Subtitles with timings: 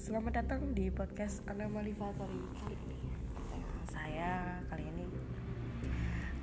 [0.00, 2.40] Selamat datang di podcast Anomali Factory
[2.72, 3.12] ini.
[3.84, 5.04] Saya kali ini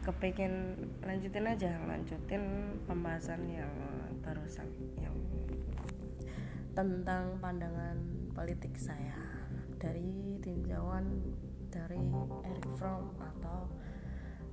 [0.05, 3.73] kepengen lanjutin aja, lanjutin pembahasan yang
[4.21, 4.69] barusan
[5.01, 5.17] yang
[6.77, 7.97] tentang pandangan
[8.37, 9.17] politik saya
[9.81, 11.17] dari tinjauan
[11.73, 12.13] dari
[12.45, 13.73] Eric Fromm atau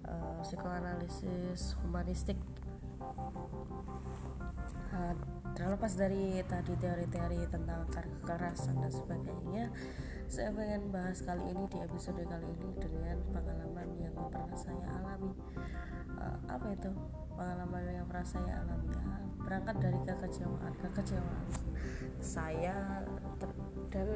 [0.09, 2.41] uh, psikoanalisis humanistik
[4.95, 5.15] uh,
[5.55, 9.65] terlepas dari tadi teori-teori tentang kekerasan dan sebagainya
[10.27, 15.31] saya ingin bahas kali ini di episode kali ini dengan pengalaman yang pernah saya alami.
[16.17, 16.91] Uh, apa itu?
[17.37, 18.89] Pengalaman yang pernah saya alami.
[18.89, 20.73] Ya berangkat dari kekecewaan.
[20.81, 21.47] Kekecewaan
[22.25, 23.05] saya
[23.93, 24.09] dan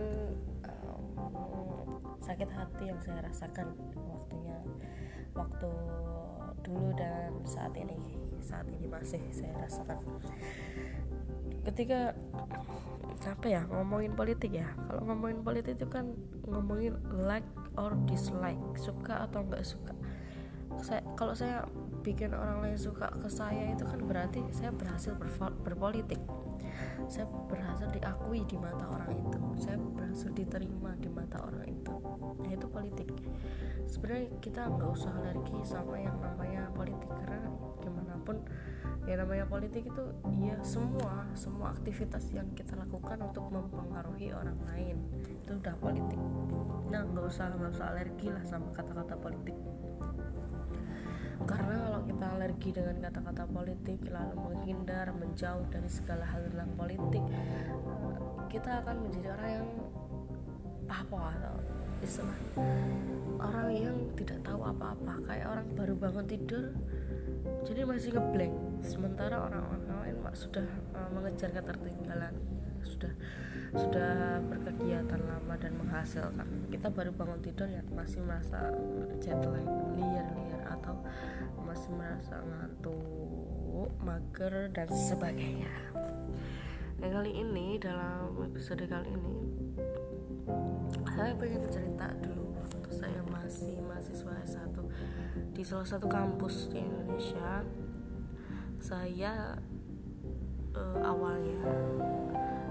[0.65, 3.77] um, sakit hati yang saya rasakan
[4.09, 4.59] waktunya
[5.37, 5.71] waktu
[6.65, 7.97] dulu dan saat ini
[8.43, 9.99] saat ini masih saya rasakan.
[11.67, 12.17] Ketika
[13.29, 16.15] apa ya ngomongin politik ya kalau ngomongin politik itu kan
[16.47, 16.97] ngomongin
[17.29, 17.45] like
[17.77, 19.93] or dislike suka atau nggak suka.
[20.81, 21.67] Saya kalau saya
[22.07, 25.13] bikin orang lain suka ke saya itu kan berarti saya berhasil
[25.67, 26.23] berpolitik.
[27.11, 29.39] Saya berhasil diakui di mata orang itu.
[29.59, 31.95] Saya berhasil diterima di mata orang itu.
[32.39, 33.09] Nah itu politik
[33.89, 37.49] sebenarnya kita nggak usah alergi sama yang namanya politik karena
[37.81, 38.37] gimana pun
[39.09, 40.05] ya namanya politik itu
[40.45, 46.21] ya semua semua aktivitas yang kita lakukan untuk mempengaruhi orang lain itu udah politik.
[46.93, 49.57] Nah nggak usah nggak usah alergi lah sama kata-kata politik.
[51.49, 57.25] Karena kalau kita alergi dengan kata-kata politik lalu menghindar menjauh dari segala hal tentang politik
[58.49, 59.69] kita akan menjadi orang yang
[60.89, 61.57] apa atau
[62.01, 62.39] istilah
[63.39, 66.75] orang yang tidak tahu apa-apa kayak orang baru bangun tidur
[67.67, 68.55] jadi masih ngeblank.
[68.81, 72.35] Sementara orang-orang lain sudah uh, mengejar ketertinggalan
[72.85, 73.13] sudah
[73.77, 76.49] sudah berkegiatan lama dan menghasilkan.
[76.73, 78.73] Kita baru bangun tidur ya masih merasa
[79.21, 80.97] jet lag liar-liar atau
[81.61, 82.97] masih merasa ngantuk
[84.01, 85.73] mager dan sebagainya.
[86.99, 89.37] Dan kali ini dalam episode kali ini
[91.13, 92.48] saya pengen cerita dulu
[92.99, 94.75] saya masih mahasiswa S1
[95.55, 97.63] di salah satu kampus di Indonesia.
[98.83, 99.55] Saya
[100.75, 101.63] uh, awalnya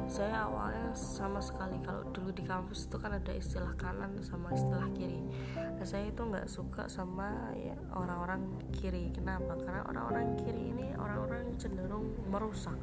[0.08, 4.88] saya awalnya sama sekali kalau dulu di kampus itu kan ada istilah kanan sama istilah
[4.96, 5.20] kiri.
[5.56, 9.12] Nah saya itu nggak suka sama ya orang-orang kiri.
[9.12, 9.60] Kenapa?
[9.60, 12.80] Karena orang-orang kiri ini orang-orang cenderung merusak.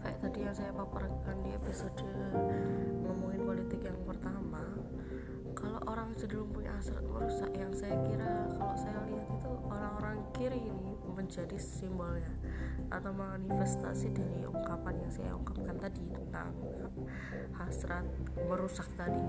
[0.00, 2.04] Kayak tadi yang saya paparkan di episode
[3.04, 4.71] ngomongin politik yang pertama
[5.92, 10.96] orang cenderung punya hasrat merusak yang saya kira kalau saya lihat itu orang-orang kiri ini
[11.12, 12.32] menjadi simbolnya
[12.88, 16.56] atau manifestasi dari ungkapan yang saya ungkapkan tadi tentang
[17.60, 18.08] hasrat
[18.48, 19.20] merusak tadi.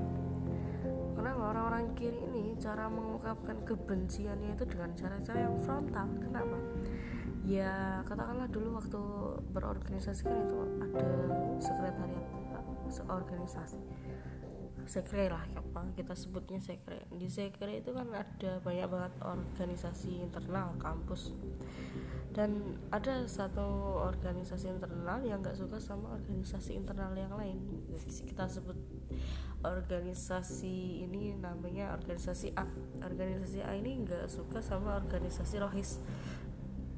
[1.19, 6.07] Kenapa orang-orang kiri ini cara mengungkapkan kebenciannya itu dengan cara-cara yang frontal.
[6.23, 6.57] Kenapa?
[7.43, 9.01] Ya katakanlah dulu waktu
[9.51, 11.07] berorganisasi kan itu ada
[11.59, 12.23] sekretariat
[13.11, 13.79] organisasi
[14.85, 17.07] sekre lah apa kita sebutnya sekre.
[17.11, 21.31] Di sekre itu kan ada banyak banget organisasi internal kampus.
[22.33, 27.61] Dan ada satu organisasi internal yang nggak suka sama organisasi internal yang lain.
[28.25, 28.75] Kita sebut
[29.61, 32.65] organisasi ini namanya organisasi A.
[33.05, 36.01] Organisasi A ini nggak suka sama organisasi rohis.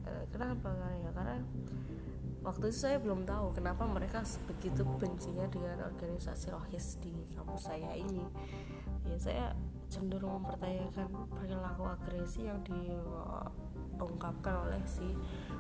[0.08, 0.72] Eh, kenapa?
[1.04, 1.38] Ya karena
[2.46, 7.98] waktu itu saya belum tahu kenapa mereka begitu bencinya dengan organisasi rohis di kampus saya
[7.98, 8.22] ini.
[9.10, 9.46] Ya saya
[9.90, 15.18] cenderung mempertanyakan perilaku agresi yang diungkapkan oleh si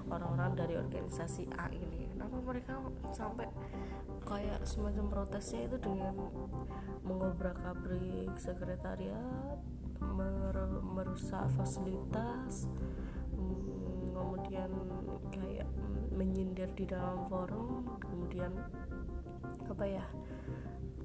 [0.10, 2.10] orang-orang dari organisasi A ini.
[2.14, 2.78] Kenapa mereka
[3.14, 3.50] sampai
[4.26, 6.14] kayak semacam protesnya itu dengan
[7.02, 9.58] mengobrak abrik sekretariat
[10.94, 12.70] merusak fasilitas
[14.16, 14.72] kemudian
[15.36, 15.68] kayak
[16.16, 18.56] menyindir di dalam forum kemudian
[19.68, 20.06] apa ya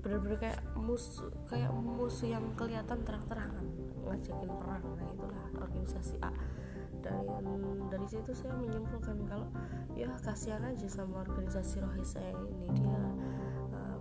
[0.01, 3.67] bener-bener kayak musuh kayak musuh yang kelihatan terang-terangan
[4.01, 4.85] ngajakin perang.
[4.97, 6.33] Nah itulah organisasi A.
[7.01, 7.29] Dari
[7.89, 9.49] dari situ saya menyimpulkan kalau
[9.97, 12.81] ya kasihan aja sama organisasi rohis saya ini.
[12.81, 13.01] Dia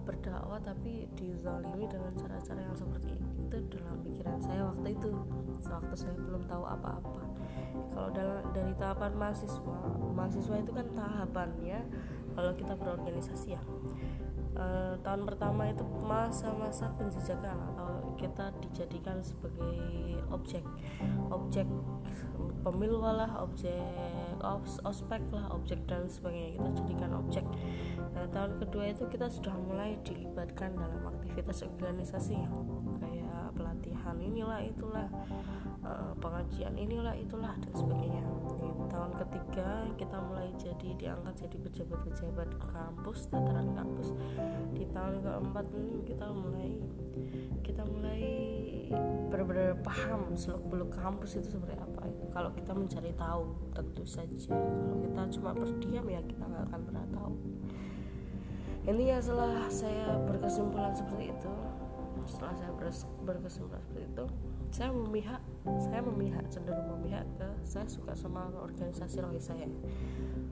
[0.09, 5.13] berdakwah tapi dizalimi dengan cara-cara yang seperti itu dalam pikiran saya waktu itu.
[5.69, 7.21] Waktu saya belum tahu apa-apa.
[7.94, 9.77] Kalau dalam dari tahapan mahasiswa
[10.17, 11.79] mahasiswa itu kan tahapannya
[12.33, 13.61] kalau kita berorganisasi ya.
[14.57, 20.63] Uh, tahun pertama itu masa-masa penjajakan atau kita dijadikan sebagai objek
[21.29, 21.67] objek
[22.63, 23.79] pemilu lah objek
[24.43, 26.59] os, ospek lah objek dan sebagainya.
[26.59, 27.45] Kita jadikan objek.
[28.15, 32.35] Nah, tahun kedua itu kita sudah mulai dilibatkan dalam aktivitas organisasi
[32.99, 35.07] kayak pelatihan inilah itulah
[35.83, 38.23] uh, pengajian inilah itulah dan sebagainya
[38.89, 44.18] tahun ketiga kita mulai jadi diangkat jadi pejabat-pejabat kampus tataran kampus.
[44.74, 46.69] Di tahun keempat ini kita mulai
[47.62, 48.25] kita mulai
[49.30, 52.09] benar-benar paham seluk beluk kampus itu seperti apa.
[52.33, 53.41] Kalau kita mencari tahu
[53.77, 54.36] tentu saja.
[54.50, 57.33] Kalau kita cuma berdiam ya kita nggak akan pernah tahu.
[58.89, 61.53] Ini ya setelah saya berkesimpulan seperti itu
[62.30, 62.71] setelah saya
[63.25, 64.25] berkesimpulan seperti itu
[64.69, 65.42] saya memihak
[65.81, 69.68] saya memihak cenderung memihak ke saya suka sama organisasi rohi saya.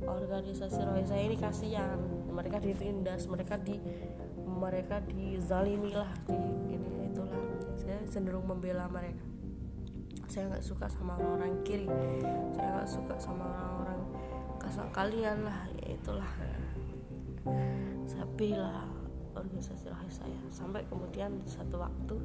[0.03, 1.97] Organisasi rohi saya ini kasihan
[2.29, 3.77] mereka ditindas mereka di
[4.45, 6.37] mereka dizalimi lah di
[6.73, 7.41] ini itulah.
[7.77, 9.21] Saya cenderung membela mereka.
[10.27, 11.87] Saya nggak suka sama orang-orang kiri
[12.53, 14.01] saya nggak suka sama orang-orang
[14.59, 16.31] kasar kalian lah ya itulah.
[18.09, 18.96] Saya bela
[19.37, 20.39] organisasi rahim saya.
[20.49, 22.17] Sampai kemudian satu waktu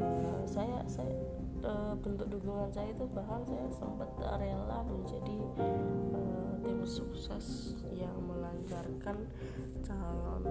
[0.00, 1.12] ya, saya saya
[1.60, 5.66] e, bentuk dukungan saya itu bahkan saya sempat rela menjadi e,
[6.64, 9.16] tim sukses yang melancarkan
[9.84, 10.42] calon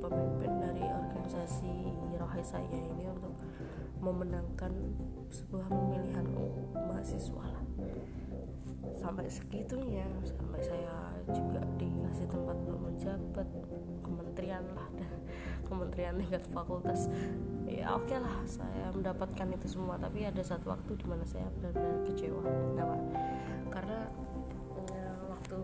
[0.00, 1.74] pemimpin dari organisasi
[2.18, 3.34] rohai saya ini untuk
[3.98, 4.72] memenangkan
[5.28, 6.26] sebuah pemilihan
[6.74, 7.64] mahasiswa lah.
[8.98, 13.48] Sampai segitunya sampai saya juga dikasih tempat untuk menjabat
[14.02, 14.88] kementerian lah
[15.68, 17.06] kementerian tingkat fakultas.
[17.68, 20.00] Ya oke okay lah saya mendapatkan itu semua.
[20.00, 22.42] Tapi ada satu waktu di mana saya benar-benar kecewa.
[22.42, 22.96] Kenapa?
[23.68, 23.98] Karena
[24.88, 25.58] ya, waktu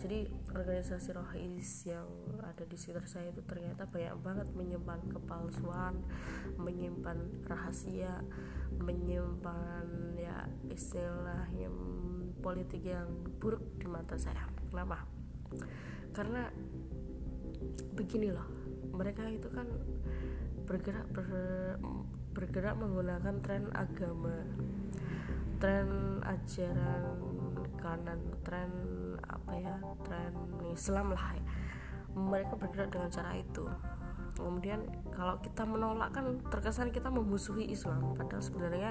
[0.00, 0.20] jadi
[0.50, 2.06] organisasi rohis yang
[2.42, 6.02] ada di sekitar saya itu ternyata banyak banget menyimpan kepalsuan
[6.58, 8.22] menyimpan rahasia
[8.78, 11.70] menyimpan ya istilahnya
[12.40, 13.06] politik yang
[13.36, 14.48] buruk di mata saya.
[14.72, 15.04] Kenapa?
[16.16, 16.48] Karena
[17.94, 18.48] begini loh
[18.96, 19.68] mereka itu kan
[20.64, 21.28] bergerak ber,
[22.32, 24.46] bergerak menggunakan tren agama
[25.60, 27.29] tren ajaran
[27.80, 28.70] kanan tren
[29.24, 30.32] apa ya tren
[30.70, 31.44] Islam lah ya.
[32.10, 33.64] mereka bergerak dengan cara itu.
[34.34, 34.82] Kemudian
[35.14, 38.16] kalau kita menolak kan terkesan kita memusuhi Islam.
[38.18, 38.90] Padahal sebenarnya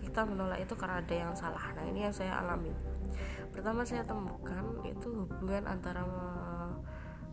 [0.00, 1.70] kita menolak itu karena ada yang salah.
[1.78, 2.74] Nah ini yang saya alami.
[3.54, 6.02] Pertama saya temukan itu hubungan antara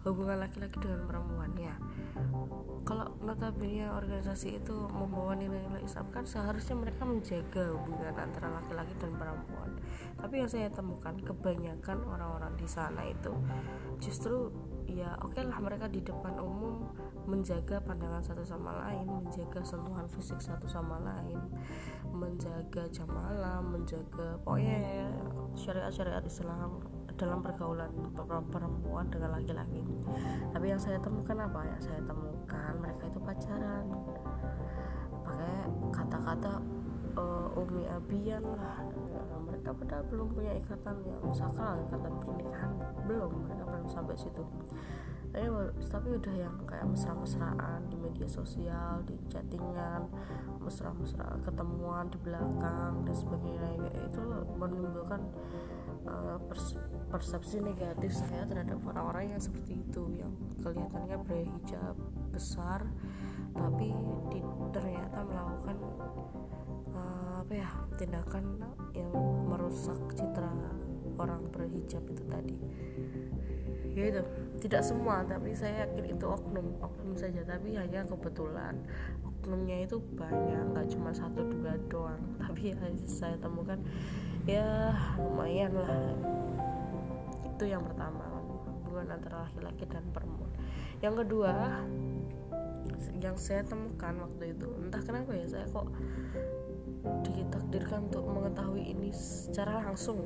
[0.06, 1.52] hubungan laki-laki dengan perempuan.
[1.58, 1.76] Ya
[2.86, 9.18] kalau notabene organisasi itu membawa nilai-nilai Islam kan seharusnya mereka menjaga hubungan antara laki-laki dan
[9.18, 9.74] perempuan.
[10.22, 13.34] Tapi yang saya temukan kebanyakan orang-orang di sana itu
[13.98, 14.54] justru
[14.86, 16.94] ya oke okay lah mereka di depan umum
[17.26, 21.42] menjaga pandangan satu sama lain menjaga sentuhan fisik satu sama lain
[22.14, 25.10] menjaga jam malam menjaga pokoknya
[25.58, 26.86] syariat-syariat Islam
[27.16, 27.92] dalam pergaulan
[28.52, 29.82] perempuan dengan laki-laki.
[30.52, 31.78] Tapi yang saya temukan apa ya?
[31.80, 33.86] Saya temukan mereka itu pacaran.
[35.24, 35.56] Pakai
[35.96, 36.54] kata-kata
[37.16, 38.84] uh, umi abian lah.
[39.48, 42.72] Mereka pada belum punya ikatan yang sakral ikatan pernikahan.
[43.08, 44.44] Belum mereka belum sampai situ.
[45.36, 45.52] Tapi,
[45.92, 50.08] tapi udah yang kayak mesra-mesraan di media sosial di chattingan
[50.64, 53.92] mesra-mesra ketemuan di belakang dan sebagainya.
[54.08, 54.24] Itu
[54.56, 55.20] menimbulkan
[56.06, 56.38] uh,
[57.10, 60.32] persepsi negatif saya terhadap orang-orang yang seperti itu yang
[60.62, 61.96] kelihatannya berhijab
[62.32, 62.86] besar
[63.56, 63.94] tapi
[64.30, 64.40] di,
[64.76, 65.78] ternyata melakukan
[66.94, 68.60] uh, apa ya tindakan
[68.92, 69.12] yang
[69.48, 70.52] merusak citra
[71.16, 72.58] orang berhijab itu tadi.
[73.96, 74.22] Ya itu
[74.68, 78.76] tidak semua tapi saya yakin itu oknum oknum saja tapi hanya kebetulan
[79.46, 82.18] oknumnya itu banyak nggak cuma satu dua doang.
[82.42, 83.78] Tapi ya saya temukan
[84.50, 84.90] ya
[85.22, 86.18] lumayan lah.
[87.46, 88.26] Itu yang pertama
[88.82, 90.50] hubungan antara laki-laki dan perempuan.
[91.06, 91.54] Yang kedua
[93.22, 95.94] yang saya temukan waktu itu entah kenapa ya saya kok
[97.30, 100.26] ditakdirkan untuk mengetahui ini secara langsung.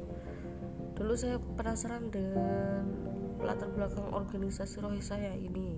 [0.96, 2.88] Dulu saya penasaran dengan
[3.44, 5.76] latar belakang organisasi rohi saya ini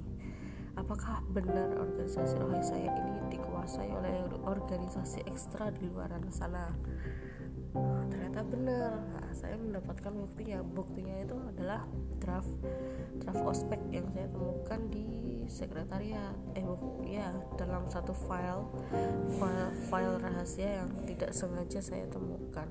[0.80, 6.72] apakah benar organisasi rohi saya ini dikuasai oleh organisasi ekstra di luar sana?
[8.12, 9.00] Ternyata benar.
[9.00, 10.60] Nah, saya mendapatkan buktinya.
[10.60, 11.88] Buktinya itu adalah
[12.20, 12.52] draft
[13.24, 15.08] draft ospek yang saya temukan di
[15.48, 16.36] sekretariat.
[16.60, 16.68] Eh
[17.08, 18.68] ya dalam satu file
[19.40, 22.68] file file rahasia yang tidak sengaja saya temukan.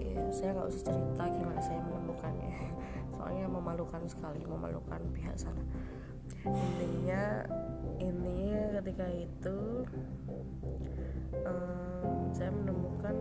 [0.00, 2.52] Ya, saya nggak usah cerita gimana saya menemukannya.
[3.20, 5.60] Soalnya memalukan sekali memalukan pihak sana
[6.44, 7.44] intinya
[7.98, 9.58] ini ketika itu
[11.44, 13.16] um, saya menemukan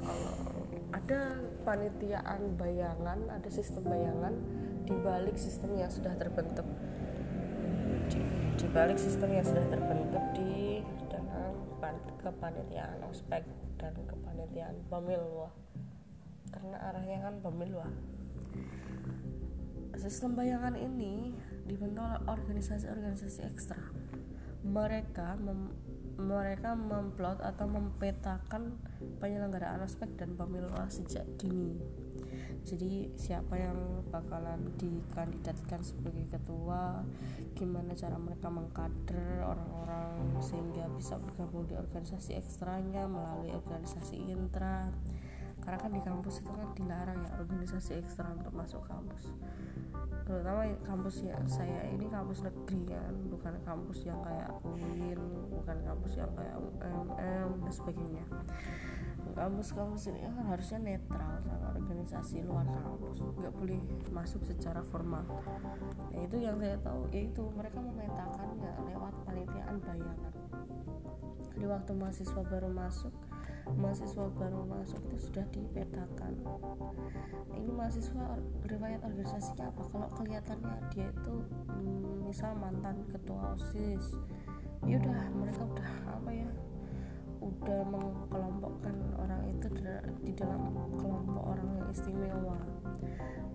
[0.00, 1.20] kalau ada
[1.66, 4.34] panitiaan bayangan ada sistem bayangan
[4.84, 6.66] di balik sistem yang sudah terbentuk.
[8.08, 8.20] Di,
[8.60, 11.56] di balik sistem yang sudah terbentuk di dalam
[12.20, 13.44] kepanitiaan ospek
[13.76, 15.48] dan kepanitiaan pemilu
[16.48, 17.82] karena arahnya kan pemilu
[19.98, 21.32] sistem bayangan ini
[21.64, 23.80] dibentuk oleh organisasi-organisasi ekstra.
[24.64, 25.72] Mereka mem
[26.14, 28.78] mereka memplot atau mempetakan
[29.18, 31.74] penyelenggaraan aspek dan pemilu sejak dini.
[32.64, 37.02] Jadi siapa yang bakalan dikandidatkan sebagai ketua
[37.58, 44.94] gimana cara mereka mengkader orang-orang sehingga bisa bergabung di organisasi ekstranya melalui organisasi intra.
[45.66, 49.34] Karena kan di kampus itu kan dilarang ya organisasi ekstra untuk masuk kampus
[50.24, 55.20] terutama kampus ya saya ini kampus negeri kan bukan kampus yang kayak UIN
[55.52, 58.24] bukan kampus yang kayak UMM dan sebagainya.
[59.34, 63.80] Kampus-kampus ini kan harusnya netral sama organisasi luar kampus nggak boleh
[64.14, 65.26] masuk secara formal.
[66.14, 70.34] Ya itu yang saya tahu yaitu mereka memetakannya lewat panitiaan bayangan.
[71.54, 73.10] Di waktu mahasiswa baru masuk
[73.72, 76.36] mahasiswa baru masuk itu sudah dipetakan.
[77.56, 78.36] Ini mahasiswa
[78.68, 79.82] riwayat organisasinya apa?
[79.88, 81.34] Kalau kelihatannya dia itu
[81.72, 84.20] hmm, misal mantan ketua osis
[84.84, 86.50] ya udah mereka udah apa ya
[87.40, 89.66] udah mengkelompokkan orang itu
[90.20, 92.58] di dalam kelompok orang yang istimewa.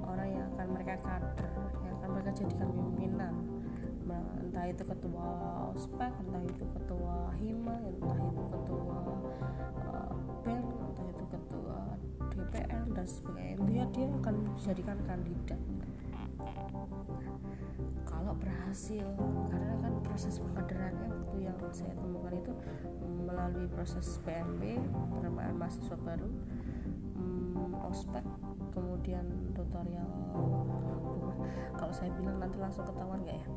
[0.10, 1.54] Orang yang akan mereka kader
[1.86, 3.34] yang akan mereka jadikan pimpinan
[4.18, 5.28] entah itu ketua
[5.76, 8.98] ospek entah itu ketua hima entah itu ketua
[9.86, 10.14] uh,
[10.48, 11.78] entah itu ketua
[12.40, 13.62] DPR dan sebagainya.
[13.68, 15.62] Dia dia akan dijadikan kandidat.
[18.08, 19.06] Kalau berhasil
[19.52, 22.54] karena kan proses pengkaderannya waktu yang saya temukan itu
[23.30, 24.82] melalui proses PMB
[25.20, 26.30] penerimaan mahasiswa baru
[27.20, 28.26] um, ospek
[28.74, 30.10] kemudian tutorial
[31.80, 33.48] kalau saya bilang nanti langsung ketahuan nggak ya?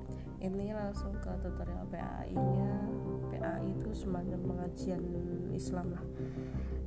[0.43, 2.71] Ini langsung ke tutorial PAI nya.
[3.31, 5.03] PAI itu semacam pengajian
[5.55, 6.05] Islam lah.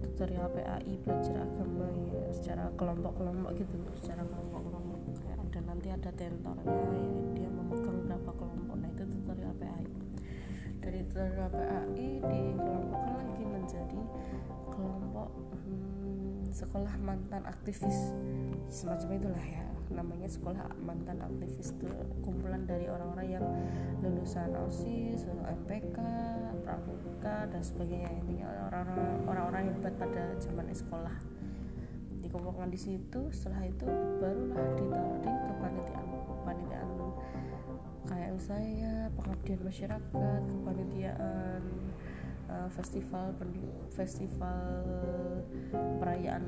[0.04, 5.00] Tutorial PAI belajar agama ya secara kelompok-kelompok gitu secara kelompok-kelompok.
[5.24, 7.04] Kayak ada nanti ada tentornya ya
[7.36, 8.75] dia memegang berapa kelompok.
[8.80, 9.88] Nah itu tutorial PAI
[10.80, 14.02] dari tutorial PAI dikelompokkan lagi menjadi
[14.72, 15.30] kelompok
[15.64, 18.16] hmm, sekolah mantan aktivis.
[18.68, 21.88] Semacam itulah ya namanya sekolah mantan aktivis itu
[22.25, 23.46] kumpulan dari orang-orang yang
[24.01, 25.98] lulusan OSIS, MPK,
[26.65, 28.10] Pramuka dan sebagainya.
[28.13, 31.18] Intinya orang-orang orang-orang hebat pada zaman sekolah.
[32.24, 33.86] Dikumpulkan di situ setelah itu
[34.18, 36.89] barulah ditaruh di kepanitiaan kepanitiaan
[38.06, 41.62] kayak misalnya pengabdian masyarakat kepanitiaan
[42.50, 43.34] uh, festival
[43.89, 44.62] festival
[45.98, 46.46] perayaan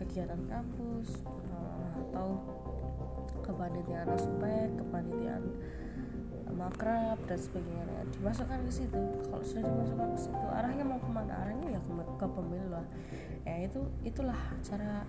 [0.00, 1.20] kegiatan kampus
[2.10, 2.42] atau
[3.46, 5.42] kepanitiaan ospek kepanitiaan
[6.60, 8.04] makrab dan sebagainya.
[8.12, 9.00] Dimasukkan ke situ.
[9.32, 11.32] Kalau sudah dimasukkan ke situ arahnya mau ke mana?
[11.46, 12.86] Arahnya ya ke, ke pemilu lah.
[13.48, 15.08] Ya itu itulah cara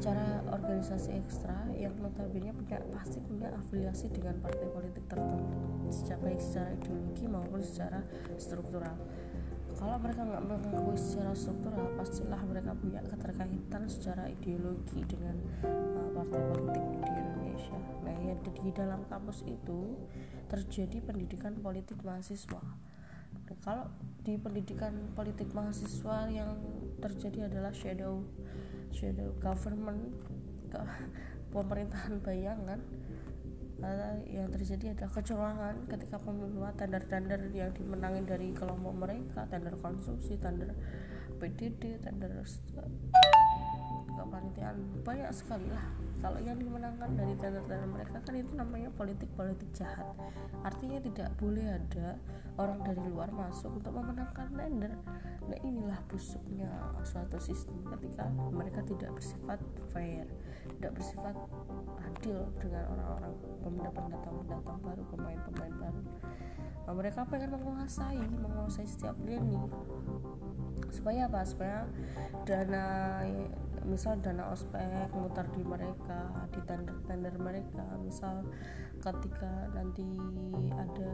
[0.00, 5.52] cara organisasi ekstra yang notabene punya pasti punya afiliasi dengan partai politik tertentu.
[5.92, 8.00] Secara baik secara ideologi maupun secara
[8.40, 8.96] struktural
[9.76, 15.36] kalau mereka nggak mengakui secara struktural pastilah mereka punya keterkaitan secara ideologi dengan
[15.68, 17.78] uh, partai politik di Indonesia.
[18.04, 20.00] Nah ya di dalam kampus itu
[20.48, 22.62] terjadi pendidikan politik mahasiswa.
[23.36, 23.86] Nah, kalau
[24.24, 26.56] di pendidikan politik mahasiswa yang
[26.98, 28.24] terjadi adalah shadow
[28.90, 30.16] shadow government
[31.52, 32.80] pemerintahan bayangan
[34.24, 40.72] yang terjadi adalah kecurangan ketika pemiluan tender-tender yang dimenangin dari kelompok mereka tender konsumsi tender
[41.36, 42.40] PDD tender
[44.16, 45.86] kepanitiaan banyak sekali lah.
[46.24, 50.08] Kalau yang dimenangkan dari tender-tender mereka kan itu namanya politik-politik jahat.
[50.64, 52.16] Artinya tidak boleh ada
[52.56, 54.92] orang dari luar masuk untuk memenangkan tender.
[55.46, 56.72] Nah inilah busuknya
[57.04, 59.60] suatu sistem ketika mereka tidak bersifat
[59.94, 60.26] fair
[60.76, 61.34] tidak bersifat
[62.04, 63.32] adil dengan orang-orang
[63.62, 66.02] pendatang-pendatang baru pemain-pemain baru
[66.94, 69.58] mereka pengen menguasai menguasai setiap lini.
[70.90, 71.42] Supaya apa?
[71.42, 71.86] Supaya
[72.46, 72.86] dana
[73.86, 77.86] misal dana ospek mutar di mereka di tender-tender mereka.
[78.02, 78.46] Misal
[79.02, 80.06] ketika nanti
[80.74, 81.12] ada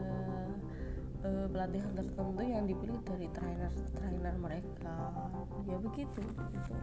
[1.23, 4.95] uh, pelatihan tertentu yang dipilih dari trainer trainer mereka.
[5.63, 6.75] Ya begitu gitu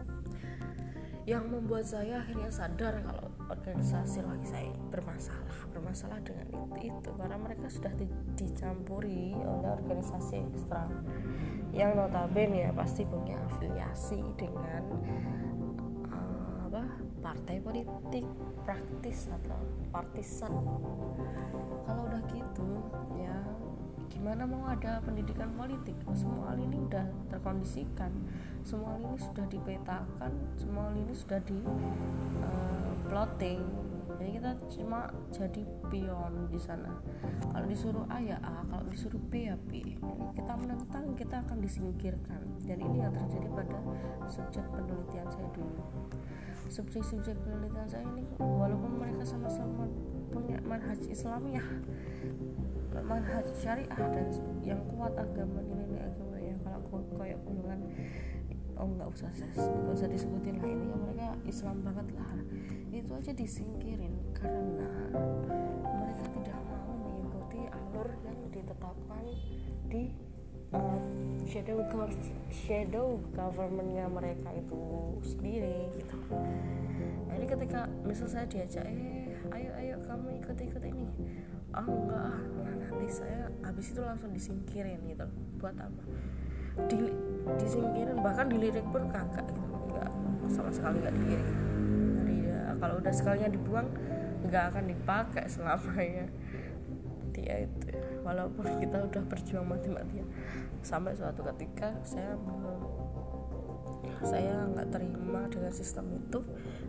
[1.29, 7.09] yang membuat saya akhirnya sadar kalau organisasi lagi saya bermasalah bermasalah dengan itu, itu.
[7.13, 10.89] Karena mereka sudah di, dicampuri oleh organisasi ekstra.
[11.71, 14.83] Yang notabene ya pasti punya afiliasi dengan
[16.09, 16.83] uh, apa
[17.21, 18.25] partai politik
[18.65, 19.61] praktis atau
[19.93, 20.57] partisan.
[21.85, 22.65] Kalau udah gitu
[23.21, 23.37] ya
[24.11, 25.95] gimana mau ada pendidikan politik?
[26.11, 28.11] Semua hal ini udah terkondisikan.
[28.61, 31.59] Semua hal ini sudah dipetakan semua hal ini sudah di
[32.43, 33.63] uh, plotting.
[34.19, 36.93] Jadi kita cuma jadi pion di sana.
[37.41, 39.95] Kalau disuruh A ya A kalau disuruh B ya B.
[40.35, 42.41] Kita menentang kita akan disingkirkan.
[42.67, 43.79] Dan ini yang terjadi pada
[44.27, 45.81] subjek penelitian saya dulu.
[46.69, 49.89] Subjek-subjek penelitian saya ini walaupun mereka sama-sama
[50.31, 51.67] punya manhaj Islamiyah
[52.99, 54.27] manhaj syariah dan
[54.67, 56.55] yang kuat agama nilai agama ya.
[56.59, 57.79] Kalau kayak golongan
[58.75, 60.85] oh nggak usah nggak usah disebutin lah ini.
[60.91, 62.31] Mereka Islam banget lah.
[62.91, 64.87] Itu aja disingkirin karena
[65.87, 69.23] mereka tidak mau mengikuti alur yang ditetapkan
[69.87, 70.11] di
[70.75, 71.03] um,
[71.47, 71.79] shadow
[72.51, 74.79] shadow governmentnya mereka itu
[75.23, 76.17] sendiri gitu.
[77.31, 81.07] Ini ketika misal saya diajak eh ayo ayo kamu ikut ikut ini
[81.75, 85.25] oh enggak ah nah, nanti saya habis itu langsung disingkirin gitu.
[85.59, 86.03] Buat apa?
[86.87, 86.97] Di,
[87.59, 89.71] disingkirin bahkan dilirik pun kakak gitu.
[89.91, 90.09] Enggak
[90.51, 91.49] sama sekali enggak dilirik.
[92.21, 93.87] Jadi ya kalau udah sekalinya dibuang
[94.41, 96.25] enggak akan dipakai selamanya
[97.35, 100.27] dia itu walaupun kita udah berjuang mati-matian
[100.83, 102.35] sampai suatu ketika saya
[104.21, 106.39] saya nggak terima dengan sistem itu.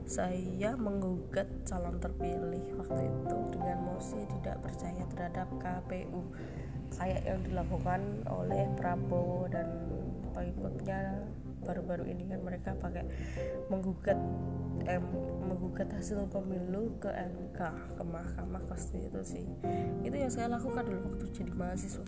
[0.03, 6.23] Saya menggugat calon terpilih waktu itu dengan mosi tidak percaya terhadap KPU
[6.93, 9.65] kayak yang dilakukan oleh Prabowo dan
[10.37, 11.25] pengikutnya
[11.63, 13.07] baru-baru ini kan mereka pakai
[13.71, 14.19] menggugat
[14.85, 14.99] eh,
[15.47, 17.61] menggugat hasil pemilu ke MK
[17.97, 19.47] ke Mahkamah Konstitusi.
[20.03, 22.03] Itu yang saya lakukan dulu waktu jadi mahasiswa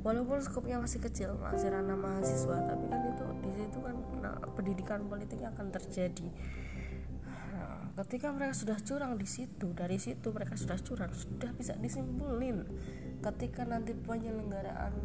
[0.00, 5.00] walaupun skopnya masih kecil masih ranah mahasiswa tapi kan itu di situ kan nah, pendidikan
[5.08, 6.28] politik akan terjadi.
[7.24, 12.64] Nah, ketika mereka sudah curang di situ dari situ mereka sudah curang sudah bisa disimpulin.
[13.20, 14.96] Ketika nanti penyelenggaraan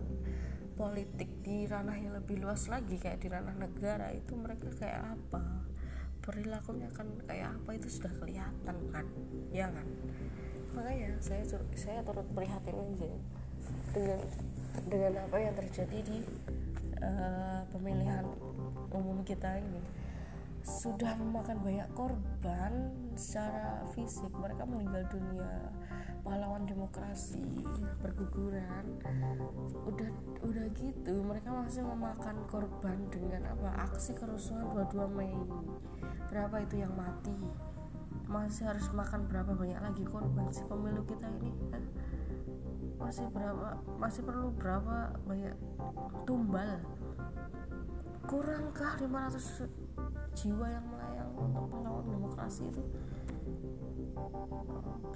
[0.79, 5.43] politik di ranah yang lebih luas lagi kayak di ranah negara itu mereka kayak apa?
[6.23, 7.69] Perilakunya akan kayak apa?
[7.75, 9.05] Itu sudah kelihatan kan?
[9.51, 9.87] Ya kan?
[10.71, 11.43] Makanya saya
[11.75, 13.07] saya turut prihatin aja
[13.95, 14.19] dengan
[14.91, 16.17] dengan apa yang terjadi di
[16.99, 18.25] uh, pemilihan
[18.91, 19.81] umum kita ini.
[20.65, 24.33] Sudah memakan banyak korban secara fisik.
[24.33, 25.69] Mereka meninggal dunia.
[26.25, 27.37] Pahlawan demokrasi
[28.01, 28.97] berguguran
[29.85, 30.09] udah
[30.41, 33.85] udah gitu mereka masih memakan korban dengan apa?
[33.85, 35.37] Aksi kerusuhan 22 Mei.
[36.33, 37.37] Berapa itu yang mati?
[38.25, 41.85] Masih harus makan berapa banyak lagi korban si pemilu kita ini kan
[42.95, 45.55] masih berapa masih perlu berapa banyak
[46.23, 46.79] tumbal?
[48.25, 49.69] Kurangkah 500
[50.33, 52.81] jiwa yang melayang untuk melawan demokrasi itu?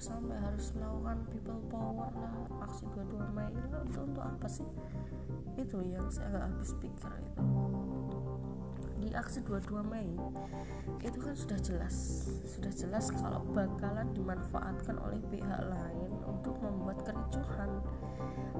[0.00, 4.68] Sampai harus melakukan people power lah aksi 22 Mei itu untuk, untuk apa sih?
[5.58, 7.42] Itu yang saya agak habis pikir itu.
[9.00, 10.08] Di aksi 22 Mei
[11.02, 11.96] itu kan sudah jelas.
[12.46, 17.68] Sudah jelas kalau bakalan dimanfaatkan oleh pihak lain untuk membuat kericuhan.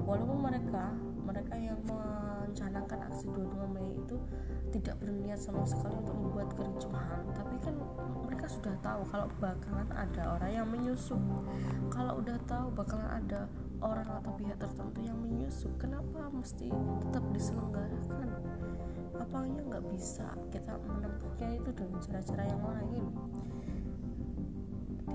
[0.05, 0.93] Walaupun mereka
[1.25, 4.17] mereka yang merencanakan aksi 22 Mei itu
[4.69, 7.25] tidak berniat sama sekali untuk membuat kericuhan.
[7.33, 7.75] Tapi kan
[8.21, 11.17] mereka sudah tahu kalau bakalan ada orang yang menyusup.
[11.89, 13.49] Kalau udah tahu bakalan ada
[13.81, 16.69] orang atau pihak tertentu yang menyusup kenapa mesti
[17.01, 18.29] tetap diselenggarakan?
[19.17, 23.05] Apanya nggak bisa kita menempuhnya itu dengan cara-cara yang lain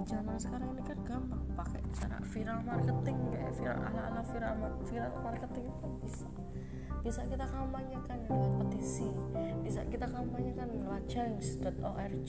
[0.07, 4.55] zaman sekarang ini kan gampang pakai cara viral marketing kayak viral ala ala viral
[4.87, 6.29] viral marketing itu bisa.
[7.03, 9.11] Bisa kita kampanyekan lewat petisi
[9.67, 12.29] bisa kita kampanyekan lewat change.org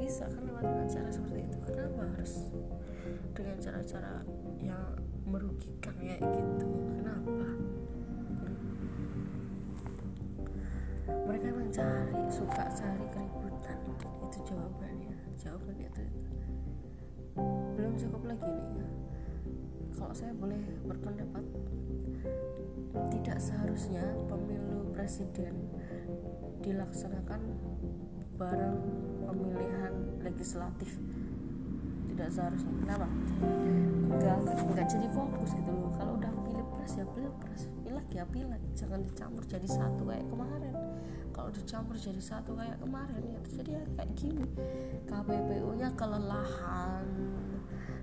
[0.00, 2.48] bisa kan lewat cara seperti itu kenapa harus
[3.36, 4.24] dengan cara-cara
[4.56, 4.96] yang
[5.28, 6.66] merugikan kayak gitu?
[6.96, 7.48] Kenapa?
[11.28, 13.06] Mereka mencari suka cari
[13.70, 15.14] keributan itu jawabannya.
[15.40, 16.02] Jawabannya itu,
[17.78, 18.90] belum cukup lagi nih
[20.00, 21.44] kalau saya boleh berpendapat
[23.12, 25.70] tidak seharusnya pemilu presiden
[26.64, 27.40] dilaksanakan
[28.40, 28.80] bareng
[29.28, 30.96] pemilihan legislatif.
[32.10, 32.72] Tidak seharusnya.
[32.84, 33.06] Kenapa?
[34.10, 35.92] Enggak enggak jadi fokus gitu loh.
[35.94, 36.32] Kalau udah
[36.80, 37.62] pilpres ya pilpres.
[37.84, 38.62] Pilek ya pilek.
[38.72, 40.74] Jangan dicampur jadi satu kayak kemarin.
[41.28, 44.46] Kalau dicampur jadi satu kayak kemarin ya terjadi ya kayak gini.
[45.04, 47.04] KPPU nya kelelahan.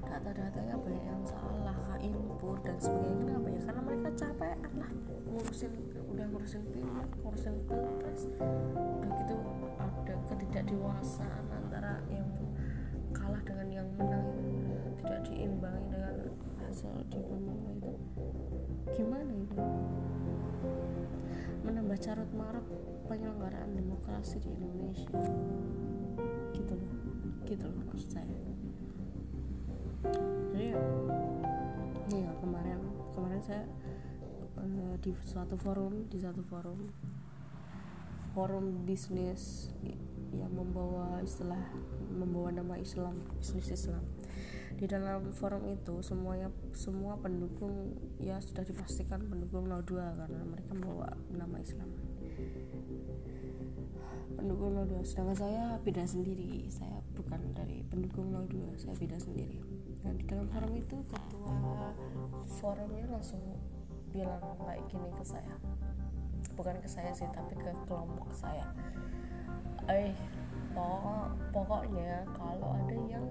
[0.06, 3.18] Data-datanya banyak yang salah input dan sebagainya.
[3.26, 3.60] Kenapa ya?
[3.66, 4.92] Karena mereka capek lah.
[5.26, 5.74] Ngurusin
[6.14, 8.22] udah ngurusin pilek ngurusin pilpres.
[8.38, 9.36] Udah gitu
[9.82, 12.30] ada ketidakdewasaan antara yang
[13.10, 14.30] kalah dengan yang menang
[15.02, 16.16] tidak diimbangi dengan
[16.62, 17.94] hasil di pemilu itu
[18.96, 19.60] gimana itu
[21.68, 22.68] menambah carut marut
[23.08, 25.12] penyelenggaraan demokrasi di Indonesia.
[26.56, 26.92] Gitu loh.
[27.48, 28.38] Gitu loh maksud saya.
[30.56, 30.72] Jadi
[32.16, 32.80] ya kemarin
[33.12, 33.64] kemarin saya
[34.56, 36.88] uh, di suatu forum di satu forum
[38.32, 39.74] forum bisnis
[40.32, 41.60] yang membawa istilah
[42.14, 44.06] membawa nama Islam bisnis Islam
[44.78, 51.10] di dalam forum itu semuanya semua pendukung ya sudah dipastikan pendukung 02 karena mereka membawa
[51.34, 51.90] nama Islam.
[54.38, 56.70] Pendukung 02 sedangkan saya beda sendiri.
[56.70, 59.58] Saya bukan dari pendukung 02 saya beda sendiri.
[60.06, 61.90] Dan di dalam forum itu ketua
[62.62, 63.42] forumnya langsung
[64.14, 65.58] bilang kayak gini ke saya.
[66.54, 68.70] Bukan ke saya sih tapi ke kelompok saya.
[69.90, 70.14] Eh
[70.78, 73.26] pokok pokoknya kalau ada yang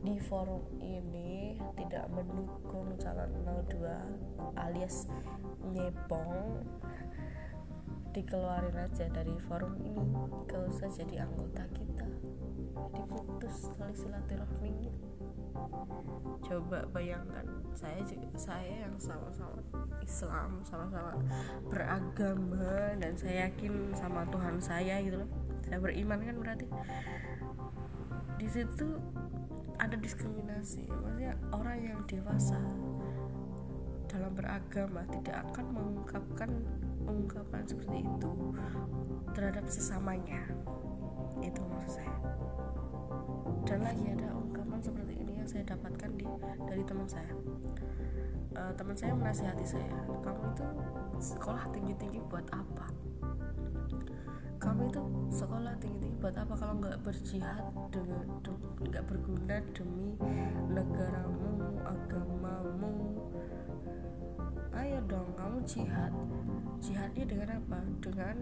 [0.00, 3.28] di forum ini tidak mendukung calon
[3.68, 5.04] 02 alias
[5.60, 6.64] nyepong
[8.16, 10.08] dikeluarin aja dari forum ini.
[10.48, 12.08] Gak usah jadi anggota kita.
[12.96, 15.16] Diputus tali silaturahminya
[16.46, 19.58] coba bayangkan saya juga saya yang sama-sama
[20.04, 21.18] Islam sama-sama
[21.66, 25.30] beragama dan saya yakin sama Tuhan saya gitu loh
[25.66, 26.66] saya beriman kan berarti.
[28.38, 28.86] Di situ
[29.82, 30.86] ada diskriminasi.
[30.86, 32.58] Maksudnya orang yang dewasa
[34.06, 36.50] dalam beragama tidak akan mengungkapkan
[37.04, 38.30] ungkapan seperti itu
[39.34, 40.46] terhadap sesamanya.
[41.42, 42.14] Itu maksud saya.
[43.66, 46.24] Dan lagi ada ungkapan seperti ini yang saya dapatkan di
[46.70, 47.34] dari teman saya.
[48.56, 49.92] Uh, teman saya menasihati saya
[50.24, 50.64] kamu itu
[51.20, 52.88] sekolah tinggi tinggi buat apa
[54.66, 57.62] kamu itu sekolah tinggi tinggi buat apa kalau nggak berjihad
[57.94, 58.26] dengan
[58.82, 60.18] nggak berguna demi
[60.74, 62.94] negaramu agamamu?
[64.74, 66.10] Ayo dong kamu jihad.
[66.82, 67.78] Jihadnya dengan apa?
[68.02, 68.36] Dengan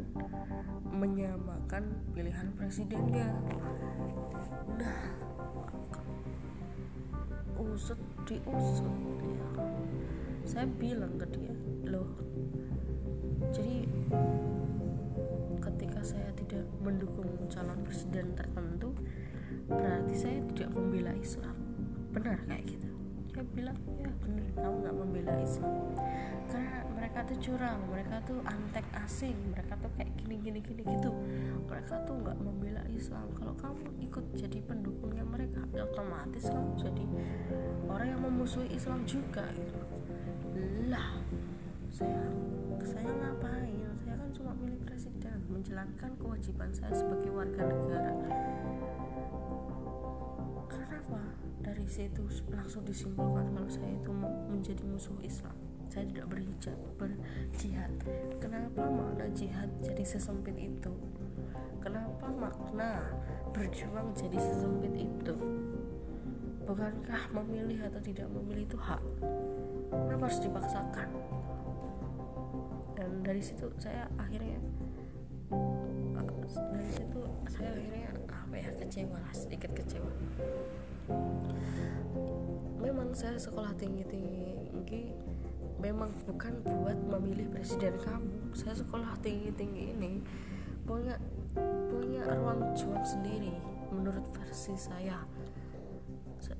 [0.88, 3.28] menyamakan pilihan presidennya.
[4.80, 5.00] Nah
[7.60, 8.96] usut diusut
[9.28, 9.44] ya.
[10.48, 11.52] Saya bilang ke dia
[11.84, 12.08] loh
[13.52, 13.83] jadi
[16.04, 18.92] saya tidak mendukung calon presiden tertentu
[19.64, 21.56] berarti saya tidak membela Islam.
[22.12, 22.88] Benar kayak gitu?
[23.32, 25.74] Dia bilang ya benar kamu nggak membela Islam.
[26.52, 31.10] Karena mereka tuh curang mereka tuh antek asing mereka tuh kayak gini gini gini gitu.
[31.66, 33.26] Mereka tuh nggak membela Islam.
[33.40, 37.04] Kalau kamu ikut jadi pendukungnya mereka ya otomatis kamu jadi
[37.88, 39.48] orang yang memusuhi Islam juga.
[39.56, 39.80] Gitu
[40.92, 41.16] lah
[41.94, 42.26] saya
[42.82, 43.88] saya ngapain?
[44.02, 44.93] Saya kan cuma presiden
[45.54, 48.10] menjalankan kewajiban saya sebagai warga negara.
[50.66, 51.22] Kenapa
[51.62, 54.10] dari situ langsung disimpulkan kalau saya itu
[54.50, 55.54] menjadi musuh Islam.
[55.86, 57.94] Saya tidak berhijab berjihad.
[58.42, 60.90] Kenapa makna jihad jadi sesempit itu?
[61.78, 63.14] Kenapa makna
[63.54, 65.36] berjuang jadi sesempit itu?
[66.66, 69.02] Bukankah memilih atau tidak memilih itu hak?
[69.92, 71.08] Kenapa harus dipaksakan?
[72.98, 74.58] Dan dari situ saya akhirnya
[75.50, 80.12] dari situ saya akhirnya apa ya kecewa sedikit kecewa.
[82.80, 84.54] Memang saya sekolah tinggi tinggi
[85.84, 88.56] memang bukan buat memilih presiden kamu.
[88.56, 90.12] Saya sekolah tinggi tinggi ini
[90.88, 91.20] punya
[91.92, 93.52] punya ruang juang sendiri
[93.92, 95.20] menurut versi saya.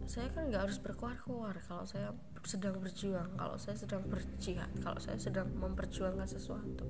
[0.05, 2.13] Saya kan nggak harus berkuar-kuar kalau saya
[2.45, 6.85] sedang berjuang kalau saya sedang berjihad kalau saya sedang memperjuangkan sesuatu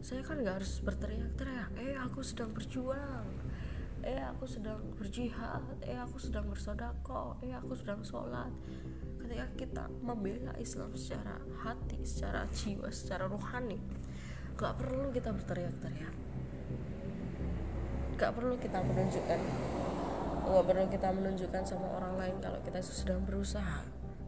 [0.00, 3.26] saya kan nggak harus berteriak-teriak eh aku sedang berjuang.
[4.06, 5.62] Eh aku sedang berjihad.
[5.82, 8.52] Eh aku sedang bersodako eh aku sedang sholat.
[9.18, 13.80] Ketika kita membela Islam secara hati secara jiwa secara rohani
[14.56, 16.16] nggak perlu kita berteriak-teriak.
[18.16, 19.40] Nggak perlu kita menunjukkan
[20.46, 23.82] nggak perlu kita menunjukkan sama orang lain kalau kita sedang berusaha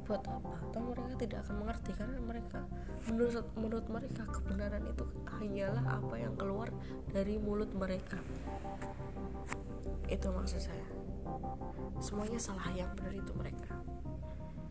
[0.09, 0.57] buat apa?
[0.65, 1.91] Atau mereka tidak akan mengerti?
[1.93, 2.61] Karena mereka
[3.13, 5.05] menurut menurut mereka kebenaran itu
[5.37, 6.73] hanyalah apa yang keluar
[7.13, 8.17] dari mulut mereka.
[10.09, 10.89] Itu maksud saya.
[12.01, 13.77] Semuanya salah yang benar itu mereka.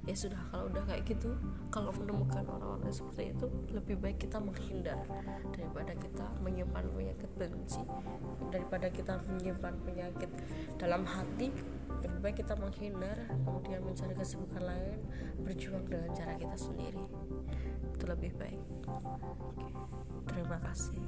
[0.08, 1.36] Ya sudah kalau udah kayak gitu
[1.68, 3.46] kalau menemukan orang-orang seperti itu
[3.76, 4.96] lebih baik kita menghindar
[5.52, 7.84] daripada kita menyimpan penyakit benci
[8.48, 10.32] daripada kita menyimpan penyakit
[10.80, 11.52] dalam hati
[12.04, 15.00] lebih baik kita menghindar kemudian mencari kesibukan lain
[15.42, 17.06] berjuang dengan cara kita sendiri.
[17.94, 18.62] Itu lebih baik.
[20.30, 21.02] Terima kasih